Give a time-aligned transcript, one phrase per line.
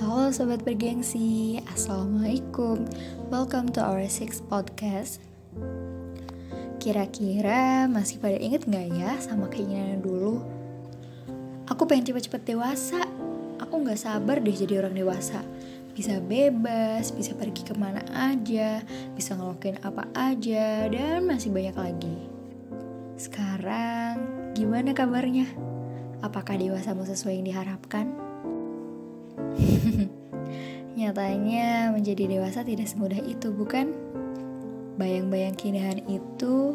[0.00, 2.88] Halo sobat bergengsi, Assalamualaikum
[3.28, 5.20] Welcome to our sixth podcast
[6.80, 10.40] Kira-kira masih pada inget gak ya sama keinginan dulu?
[11.68, 13.04] Aku pengen cepet-cepet dewasa
[13.60, 15.44] Aku gak sabar deh jadi orang dewasa
[15.92, 18.80] Bisa bebas, bisa pergi ke mana aja
[19.12, 22.16] Bisa ngelokin apa aja Dan masih banyak lagi
[23.20, 24.16] Sekarang,
[24.56, 25.52] gimana kabarnya?
[26.24, 28.31] Apakah dewasamu sesuai yang diharapkan?
[31.12, 33.92] Nyatanya menjadi dewasa tidak semudah itu, bukan?
[34.96, 36.72] Bayang-bayang keindahan itu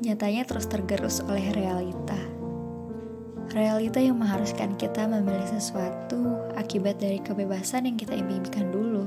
[0.00, 2.16] nyatanya terus tergerus oleh realita.
[3.52, 9.04] Realita yang mengharuskan kita memilih sesuatu akibat dari kebebasan yang kita impikan dulu.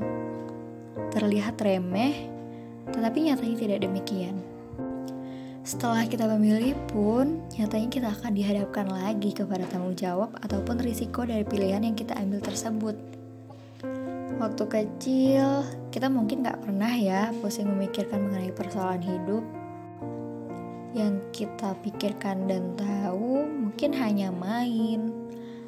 [1.09, 2.29] Terlihat remeh,
[2.93, 4.45] tetapi nyatanya tidak demikian.
[5.65, 11.41] Setelah kita memilih pun, nyatanya kita akan dihadapkan lagi kepada tanggung jawab ataupun risiko dari
[11.41, 13.20] pilihan yang kita ambil tersebut.
[14.41, 15.61] Waktu kecil,
[15.93, 19.45] kita mungkin gak pernah ya pusing memikirkan mengenai persoalan hidup.
[20.97, 25.13] Yang kita pikirkan dan tahu mungkin hanya main,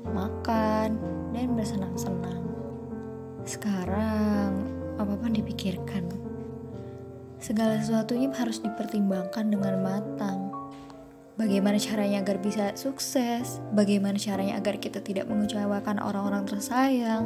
[0.10, 0.98] makan,
[1.38, 2.42] dan bersenang-senang.
[3.46, 4.66] Sekarang,
[4.98, 6.10] apa pun dipikirkan
[7.38, 10.43] segala sesuatunya harus dipertimbangkan dengan matang.
[11.34, 13.58] Bagaimana caranya agar bisa sukses?
[13.74, 17.26] Bagaimana caranya agar kita tidak mengecewakan orang-orang tersayang?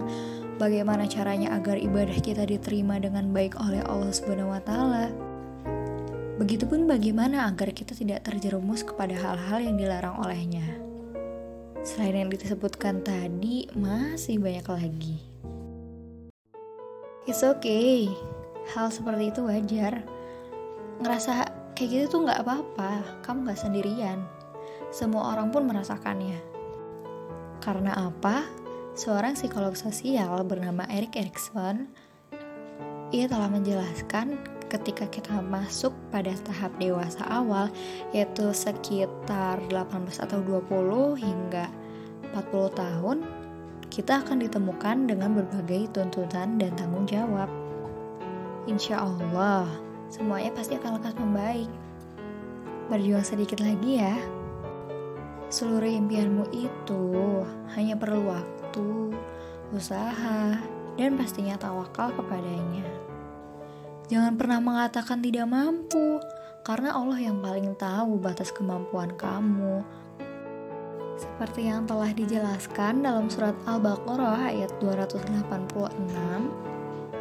[0.56, 5.12] Bagaimana caranya agar ibadah kita diterima dengan baik oleh Allah Subhanahu wa?
[6.40, 10.64] Begitupun bagaimana agar kita tidak terjerumus kepada hal-hal yang dilarang olehnya.
[11.84, 15.18] Selain yang disebutkan tadi, masih banyak lagi.
[17.28, 18.08] It's okay
[18.72, 20.04] hal seperti itu wajar.
[21.04, 24.26] Ngerasa kayak gitu tuh nggak apa-apa, kamu nggak sendirian.
[24.90, 26.42] Semua orang pun merasakannya.
[27.62, 28.50] Karena apa?
[28.98, 31.86] Seorang psikolog sosial bernama Erik Erikson,
[33.14, 34.42] ia telah menjelaskan
[34.74, 37.70] ketika kita masuk pada tahap dewasa awal,
[38.10, 41.70] yaitu sekitar 18 atau 20 hingga
[42.34, 43.18] 40 tahun,
[43.94, 47.48] kita akan ditemukan dengan berbagai tuntutan dan tanggung jawab.
[48.66, 51.72] Insya Allah, semuanya pasti akan lekas membaik.
[52.88, 54.16] Berjuang sedikit lagi ya.
[55.48, 57.04] Seluruh impianmu itu
[57.76, 59.16] hanya perlu waktu,
[59.72, 60.60] usaha,
[61.00, 62.84] dan pastinya tawakal kepadanya.
[64.08, 66.20] Jangan pernah mengatakan tidak mampu,
[66.64, 69.84] karena Allah yang paling tahu batas kemampuan kamu.
[71.18, 76.77] Seperti yang telah dijelaskan dalam surat Al-Baqarah ayat 286,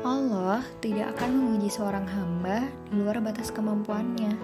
[0.06, 4.38] Allah tidak akan menguji seorang hamba di luar batas kemampuannya.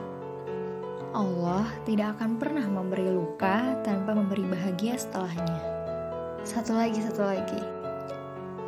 [1.14, 5.62] Allah tidak akan pernah memberi luka tanpa memberi bahagia setelahnya.
[6.42, 7.62] Satu lagi, satu lagi.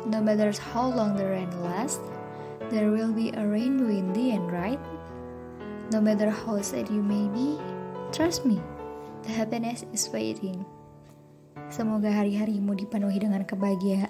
[0.07, 1.99] No matter how long the rain lasts,
[2.71, 4.79] there will be a rainbow in the end, right?
[5.91, 7.59] No matter how sad you may be,
[8.15, 8.63] trust me,
[9.27, 10.63] the happiness is waiting.
[11.67, 14.04] Semoga hari-harimu dipenuhi dengan kebahagiaan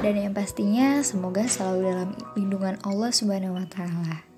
[0.00, 4.31] dan yang pastinya semoga selalu dalam lindungan Allah Subhanahu wa taala.